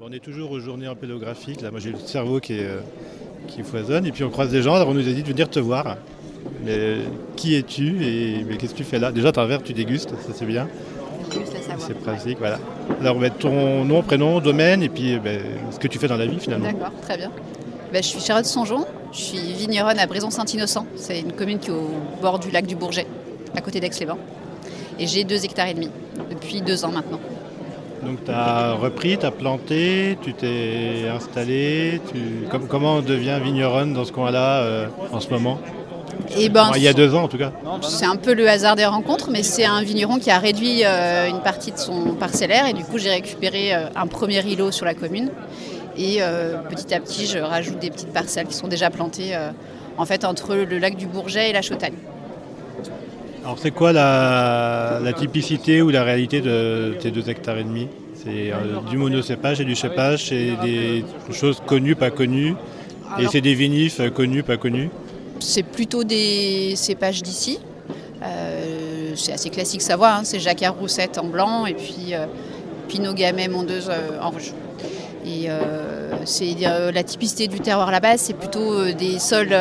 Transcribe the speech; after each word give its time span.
On 0.00 0.12
est 0.12 0.20
toujours 0.20 0.52
aux 0.52 0.60
journées 0.60 0.86
empélographiques. 0.86 1.60
Là, 1.60 1.72
moi, 1.72 1.80
j'ai 1.80 1.90
le 1.90 1.98
cerveau 1.98 2.38
qui, 2.38 2.52
est, 2.52 2.66
euh, 2.66 2.78
qui 3.48 3.64
foisonne. 3.64 4.06
Et 4.06 4.12
puis, 4.12 4.22
on 4.22 4.30
croise 4.30 4.48
des 4.48 4.62
gens. 4.62 4.76
Alors, 4.76 4.90
on 4.90 4.94
nous 4.94 5.08
a 5.08 5.12
dit 5.12 5.24
de 5.24 5.28
venir 5.28 5.50
te 5.50 5.58
voir. 5.58 5.96
Mais 6.64 6.98
qui 7.34 7.56
es-tu 7.56 8.04
et 8.06 8.44
mais 8.48 8.56
qu'est-ce 8.56 8.74
que 8.74 8.78
tu 8.78 8.84
fais 8.84 9.00
là? 9.00 9.10
Déjà, 9.10 9.32
tu 9.32 9.40
as 9.40 9.42
un 9.42 9.46
verre, 9.46 9.60
tu 9.60 9.72
dégustes, 9.72 10.10
ça 10.10 10.32
c'est 10.32 10.46
bien. 10.46 10.68
C'est 11.78 11.98
pratique, 11.98 12.38
voilà. 12.38 12.60
Alors, 13.00 13.18
mettre 13.18 13.38
ton 13.38 13.84
nom, 13.84 14.02
prénom, 14.02 14.38
domaine 14.38 14.84
et 14.84 14.88
puis 14.88 15.18
ben, 15.18 15.40
ce 15.72 15.80
que 15.80 15.88
tu 15.88 15.98
fais 15.98 16.06
dans 16.06 16.16
la 16.16 16.26
vie 16.26 16.38
finalement. 16.38 16.66
D'accord, 16.66 16.92
très 17.02 17.16
bien. 17.16 17.32
Ben, 17.92 18.00
je 18.00 18.08
suis 18.08 18.20
Charlotte 18.20 18.46
Songeon, 18.46 18.86
je 19.12 19.18
suis 19.18 19.52
vigneronne 19.54 19.98
à 19.98 20.06
Brison-Saint-Innocent. 20.06 20.86
C'est 20.94 21.20
une 21.20 21.32
commune 21.32 21.58
qui 21.58 21.70
est 21.70 21.74
au 21.74 21.90
bord 22.22 22.38
du 22.38 22.52
lac 22.52 22.66
du 22.66 22.76
Bourget, 22.76 23.06
à 23.56 23.60
côté 23.60 23.80
d'Aix-les-Bains. 23.80 24.18
Et 25.00 25.08
j'ai 25.08 25.24
deux 25.24 25.44
hectares 25.44 25.68
et 25.68 25.74
demi 25.74 25.90
depuis 26.30 26.62
deux 26.62 26.84
ans 26.84 26.92
maintenant. 26.92 27.20
Donc 28.02 28.24
tu 28.24 28.30
as 28.30 28.74
repris, 28.74 29.18
tu 29.18 29.26
as 29.26 29.30
planté, 29.30 30.18
tu 30.22 30.32
t'es 30.34 31.08
installé. 31.14 32.00
comment 32.68 32.96
on 32.96 33.02
devient 33.02 33.38
vigneronne 33.42 33.92
dans 33.92 34.04
ce 34.04 34.12
coin-là 34.12 34.62
euh, 34.62 34.86
en 35.12 35.20
ce 35.20 35.30
moment? 35.30 35.58
Et 36.36 36.48
ben, 36.48 36.70
il 36.76 36.82
y 36.82 36.88
a 36.88 36.92
deux 36.92 37.14
ans 37.14 37.24
en 37.24 37.28
tout 37.28 37.38
cas. 37.38 37.52
C'est 37.82 38.04
un 38.04 38.16
peu 38.16 38.34
le 38.34 38.48
hasard 38.48 38.76
des 38.76 38.84
rencontres, 38.84 39.30
mais 39.30 39.42
c'est 39.42 39.64
un 39.64 39.82
vigneron 39.82 40.18
qui 40.18 40.30
a 40.30 40.38
réduit 40.38 40.84
euh, 40.84 41.28
une 41.28 41.40
partie 41.40 41.72
de 41.72 41.78
son 41.78 42.14
parcellaire 42.14 42.66
et 42.66 42.72
du 42.72 42.84
coup 42.84 42.98
j'ai 42.98 43.10
récupéré 43.10 43.74
euh, 43.74 43.86
un 43.96 44.06
premier 44.06 44.44
îlot 44.46 44.70
sur 44.70 44.84
la 44.84 44.94
commune. 44.94 45.30
Et 45.96 46.20
petit 46.70 46.94
à 46.94 47.00
petit 47.00 47.26
je 47.26 47.38
rajoute 47.38 47.80
des 47.80 47.90
petites 47.90 48.12
parcelles 48.12 48.46
qui 48.46 48.54
sont 48.54 48.68
déjà 48.68 48.88
plantées 48.88 49.36
en 49.96 50.04
fait 50.04 50.24
entre 50.24 50.54
le 50.54 50.78
lac 50.78 50.94
du 50.94 51.06
Bourget 51.06 51.50
et 51.50 51.52
la 51.52 51.60
Chautagne. 51.60 51.96
Alors 53.44 53.58
c'est 53.58 53.70
quoi 53.70 53.92
la, 53.92 55.12
typicité 55.16 55.82
ou 55.82 55.90
la 55.90 56.04
réalité 56.04 56.40
de 56.40 56.94
tes 57.00 57.10
deux 57.10 57.28
hectares 57.30 57.58
et 57.58 57.64
demi? 57.64 57.88
C'est 58.14 58.52
euh, 58.52 58.80
du 58.90 58.96
monocépage 58.96 59.60
et 59.60 59.64
du 59.64 59.76
cépage, 59.76 60.26
c'est 60.28 60.52
des 60.62 61.04
choses 61.32 61.62
connues, 61.64 61.94
pas 61.94 62.10
connues, 62.10 62.54
et 63.18 63.26
c'est 63.28 63.40
des 63.40 63.54
vinifs 63.54 64.00
connus, 64.12 64.42
pas 64.42 64.56
connus? 64.56 64.90
C'est 65.40 65.62
plutôt 65.62 66.04
des 66.04 66.74
cépages 66.74 67.22
d'ici. 67.22 67.58
Euh, 68.22 69.12
c'est 69.14 69.32
assez 69.32 69.50
classique 69.50 69.82
savoir, 69.82 70.18
hein. 70.18 70.24
c'est 70.24 70.40
Jacquard 70.40 70.74
Roussette 70.74 71.18
en 71.18 71.26
blanc 71.26 71.66
et 71.66 71.74
puis 71.74 72.12
euh, 72.12 72.26
Pinot 72.88 73.14
Gamay 73.14 73.46
Mondeuse 73.46 73.90
en 74.20 74.30
rouge. 74.30 74.52
Et 75.24 75.50
euh, 75.50 76.24
c'est 76.24 76.54
euh, 76.62 76.92
la 76.92 77.02
typicité 77.02 77.48
du 77.48 77.60
terroir 77.60 77.90
là-bas, 77.90 78.16
c'est 78.16 78.34
plutôt 78.34 78.72
euh, 78.72 78.92
des 78.92 79.18
sols, 79.18 79.54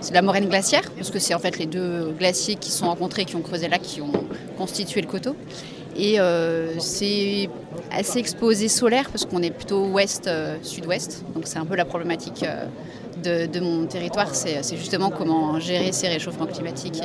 c'est 0.00 0.10
de 0.10 0.14
la 0.14 0.22
moraine 0.22 0.48
glaciaire, 0.48 0.90
parce 0.96 1.10
que 1.10 1.18
c'est 1.18 1.34
en 1.34 1.38
fait 1.38 1.58
les 1.58 1.66
deux 1.66 2.14
glaciers 2.18 2.56
qui 2.56 2.70
sont 2.70 2.86
rencontrés, 2.86 3.24
qui 3.24 3.36
ont 3.36 3.42
creusé 3.42 3.68
là, 3.68 3.78
qui 3.78 4.00
ont 4.00 4.12
constitué 4.56 5.00
le 5.00 5.06
coteau. 5.06 5.36
Et 5.96 6.18
c'est 6.80 7.48
assez 7.92 8.18
exposé 8.18 8.68
solaire, 8.68 9.08
parce 9.10 9.24
qu'on 9.26 9.42
est 9.42 9.52
plutôt 9.52 9.86
ouest-sud-ouest, 9.86 11.24
donc 11.34 11.46
c'est 11.46 11.58
un 11.58 11.66
peu 11.66 11.76
la 11.76 11.84
problématique 11.84 12.44
de, 13.22 13.60
mon 13.60 13.86
territoire, 13.86 14.34
c'est 14.34 14.76
justement 14.76 15.10
comment 15.10 15.60
gérer 15.60 15.92
ces 15.92 16.08
réchauffements 16.08 16.46
climatiques, 16.46 17.00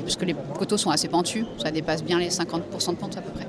parce 0.00 0.16
que 0.16 0.24
les 0.24 0.34
coteaux 0.58 0.78
sont 0.78 0.90
assez 0.90 1.06
pentus, 1.06 1.44
ça 1.58 1.70
dépasse 1.70 2.02
bien 2.02 2.18
les 2.18 2.30
50% 2.30 2.90
de 2.90 2.96
pente 2.96 3.16
à 3.18 3.20
peu 3.20 3.30
près. 3.30 3.46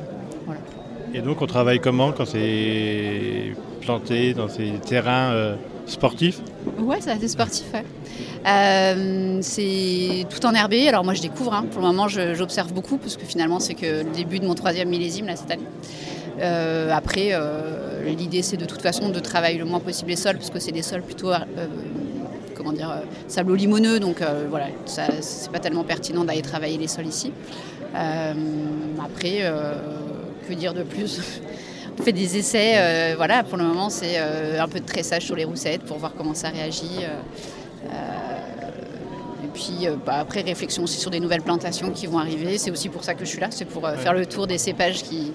Et 1.15 1.21
donc 1.21 1.43
on 1.43 1.45
travaille 1.45 1.79
comment 1.79 2.11
quand 2.11 2.25
c'est 2.25 3.53
planté 3.81 4.33
dans 4.33 4.49
ces 4.49 4.71
terrains 4.83 5.31
euh, 5.31 5.55
sportifs? 5.85 6.41
Ouais, 6.79 6.97
c'est 7.01 7.11
assez 7.11 7.27
sportif. 7.27 7.65
Euh, 8.47 9.37
c'est 9.41 10.25
tout 10.29 10.43
en 10.45 10.55
herbé. 10.55 10.87
Alors 10.87 11.03
moi 11.03 11.13
je 11.13 11.21
découvre, 11.21 11.53
hein. 11.53 11.65
pour 11.69 11.81
le 11.81 11.87
moment 11.87 12.07
j'observe 12.07 12.73
beaucoup 12.73 12.97
parce 12.97 13.15
que 13.15 13.25
finalement 13.25 13.59
c'est 13.59 13.75
que 13.75 14.03
le 14.03 14.11
début 14.11 14.39
de 14.39 14.47
mon 14.47 14.55
troisième 14.55 14.89
millésime 14.89 15.27
là, 15.27 15.35
cette 15.35 15.51
année. 15.51 15.67
Euh, 16.41 16.91
après, 16.91 17.31
l'idée 18.05 18.41
c'est 18.41 18.57
de 18.57 18.65
toute 18.65 18.81
façon 18.81 19.09
de 19.09 19.19
travailler 19.19 19.59
le 19.59 19.65
moins 19.65 19.79
possible 19.79 20.09
les 20.09 20.15
sols 20.15 20.37
parce 20.37 20.49
que 20.49 20.59
c'est 20.59 20.71
des 20.71 20.81
sols 20.81 21.03
plutôt 21.03 21.31
comment 22.55 22.73
dire, 22.73 22.91
sablo-limoneux, 23.27 23.99
donc 23.99 24.17
voilà, 24.49 24.65
c'est 24.85 25.51
pas 25.51 25.59
tellement 25.59 25.83
pertinent 25.83 26.23
d'aller 26.23 26.41
travailler 26.41 26.77
les 26.77 26.87
sols 26.87 27.07
ici. 27.07 27.31
après, 27.93 29.43
que 30.43 30.53
dire 30.53 30.73
de 30.73 30.83
plus 30.83 31.21
On 31.99 32.01
fait 32.01 32.11
des 32.11 32.37
essais, 32.37 32.73
euh, 32.75 33.13
voilà, 33.15 33.43
pour 33.43 33.57
le 33.57 33.63
moment 33.63 33.89
c'est 33.89 34.15
euh, 34.17 34.61
un 34.61 34.67
peu 34.67 34.79
de 34.79 34.85
tressage 34.85 35.23
sur 35.23 35.35
les 35.35 35.45
roussettes 35.45 35.83
pour 35.83 35.97
voir 35.97 36.13
comment 36.17 36.33
ça 36.33 36.49
réagit. 36.49 36.99
Euh, 37.03 37.89
et 39.43 39.47
puis 39.53 39.87
bah, 40.03 40.15
après 40.15 40.41
réflexion 40.41 40.83
aussi 40.83 40.99
sur 40.99 41.11
des 41.11 41.19
nouvelles 41.19 41.43
plantations 41.43 41.91
qui 41.91 42.07
vont 42.07 42.17
arriver. 42.17 42.57
C'est 42.57 42.71
aussi 42.71 42.89
pour 42.89 43.03
ça 43.03 43.13
que 43.13 43.25
je 43.25 43.29
suis 43.29 43.39
là, 43.39 43.49
c'est 43.51 43.65
pour 43.65 43.87
faire 43.87 44.13
le 44.13 44.25
tour 44.25 44.47
des 44.47 44.57
cépages 44.57 45.03
qui, 45.03 45.33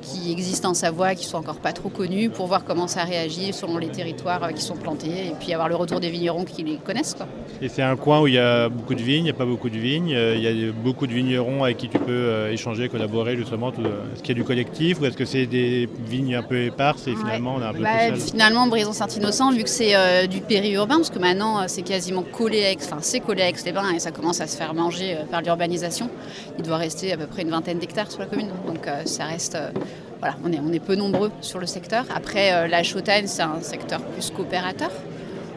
qui 0.00 0.32
existent 0.32 0.70
en 0.70 0.74
Savoie, 0.74 1.14
qui 1.14 1.24
sont 1.24 1.38
encore 1.38 1.58
pas 1.58 1.72
trop 1.72 1.88
connus, 1.88 2.30
pour 2.30 2.46
voir 2.46 2.64
comment 2.64 2.86
ça 2.86 3.04
réagit 3.04 3.52
selon 3.52 3.78
les 3.78 3.88
territoires 3.88 4.44
euh, 4.44 4.52
qui 4.52 4.62
sont 4.62 4.76
plantés, 4.76 5.28
et 5.28 5.34
puis 5.38 5.52
avoir 5.52 5.68
le 5.68 5.76
retour 5.76 6.00
des 6.00 6.10
vignerons 6.10 6.44
qui 6.44 6.62
les 6.62 6.76
connaissent. 6.76 7.14
Quoi. 7.14 7.26
Et 7.60 7.68
c'est 7.68 7.82
un 7.82 7.96
coin 7.96 8.20
où 8.20 8.26
il 8.26 8.34
y 8.34 8.38
a 8.38 8.68
beaucoup 8.68 8.94
de 8.94 9.02
vignes, 9.02 9.20
il 9.20 9.24
n'y 9.24 9.30
a 9.30 9.34
pas 9.34 9.44
beaucoup 9.44 9.70
de 9.70 9.78
vignes, 9.78 10.14
euh, 10.14 10.34
il 10.36 10.42
y 10.42 10.68
a 10.68 10.72
beaucoup 10.72 11.06
de 11.06 11.12
vignerons 11.12 11.64
avec 11.64 11.76
qui 11.76 11.88
tu 11.88 11.98
peux 11.98 12.10
euh, 12.10 12.52
échanger, 12.52 12.88
collaborer 12.88 13.36
justement. 13.36 13.70
Est-ce 13.70 14.22
qu'il 14.22 14.28
y 14.28 14.38
a 14.38 14.42
du 14.42 14.44
collectif 14.44 15.00
ou 15.00 15.04
est-ce 15.04 15.16
que 15.16 15.24
c'est 15.24 15.46
des 15.46 15.88
vignes 16.06 16.34
un 16.34 16.42
peu 16.42 16.62
éparses 16.62 17.06
et 17.06 17.14
finalement 17.14 17.56
on 17.56 17.62
est 17.62 17.66
un 17.66 17.72
peu 17.72 17.82
bah, 17.82 18.14
Finalement, 18.16 18.66
Brison-Saint-Innocent, 18.66 19.52
vu 19.52 19.62
que 19.62 19.68
c'est 19.68 20.26
du 20.28 20.40
périurbain, 20.40 20.96
parce 20.96 21.10
que 21.10 21.18
maintenant 21.18 21.66
c'est 21.68 21.82
quasiment 21.82 22.22
collé 22.22 22.64
à 22.64 22.74
enfin 22.76 22.98
c'est 23.00 23.20
collé 23.20 23.42
à 23.42 23.48
Aix-les-Bains 23.48 23.92
et 23.94 23.98
ça 23.98 24.10
commence 24.10 24.40
à 24.40 24.46
se 24.46 24.56
faire 24.56 24.74
manger 24.74 25.16
par 25.30 25.42
l'urbanisation, 25.42 26.08
il 26.58 26.64
doit 26.64 26.76
rester 26.76 27.12
à 27.12 27.16
peu 27.16 27.26
près 27.26 27.42
une 27.42 27.50
vingtaine 27.50 27.78
d'hectares 27.78 28.10
sur 28.10 28.20
la 28.20 28.26
commune. 28.26 28.50
Donc 28.66 28.86
ça 29.04 29.24
reste 29.24 29.56
voilà, 30.20 30.36
on 30.44 30.52
est, 30.52 30.60
on 30.60 30.72
est 30.72 30.80
peu 30.80 30.94
nombreux 30.94 31.30
sur 31.40 31.58
le 31.58 31.66
secteur. 31.66 32.04
Après, 32.14 32.52
euh, 32.52 32.68
la 32.68 32.82
Chautagne, 32.82 33.26
c'est 33.26 33.42
un 33.42 33.60
secteur 33.62 34.02
plus 34.02 34.30
coopérateur. 34.30 34.90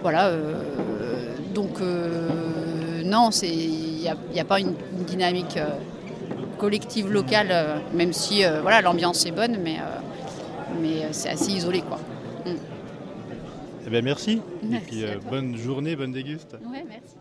Voilà, 0.01 0.27
euh, 0.27 1.35
donc 1.53 1.81
euh, 1.81 3.03
non, 3.03 3.29
il 3.41 4.09
n'y 4.33 4.39
a, 4.39 4.45
pas 4.45 4.59
une, 4.59 4.73
dynamique 5.05 5.59
collective 6.57 7.11
locale, 7.11 7.81
même 7.93 8.13
si 8.13 8.43
voilà, 8.61 8.81
l'ambiance 8.81 9.25
est 9.25 9.31
bonne, 9.31 9.57
mais, 9.61 9.77
mais 10.81 11.07
c'est 11.11 11.29
assez 11.29 11.51
isolé. 11.51 11.81
Quoi. 11.81 11.99
Eh 13.85 13.89
bien, 13.89 14.01
merci. 14.01 14.41
Et 14.71 14.77
puis, 14.77 15.03
bonne 15.29 15.57
journée, 15.57 15.95
bonne 15.95 16.13
déguste. 16.13 16.55
Ouais, 16.71 16.85
merci. 16.87 17.15